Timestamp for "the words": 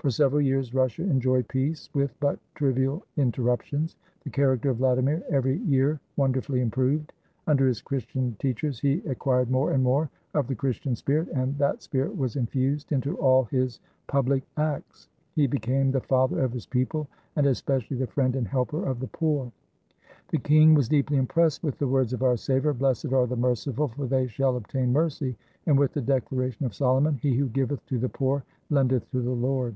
21.80-22.12